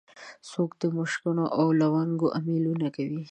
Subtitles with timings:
[0.49, 3.19] څوک د مشکڼو او لونګو امېلونه کوي